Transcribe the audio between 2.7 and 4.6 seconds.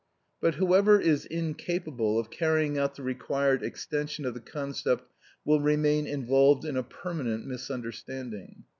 out the required extension of the